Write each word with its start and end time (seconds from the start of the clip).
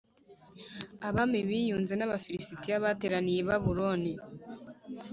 Abami 1.07 1.39
biyunze 1.47 1.93
b 1.99 2.01
Abafilisitiya 2.07 2.83
bateraniye 2.85 3.37
ibabuloni 3.41 4.13